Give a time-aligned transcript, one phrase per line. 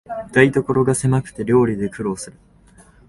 [0.33, 2.37] 台所がせまくて料理で苦労する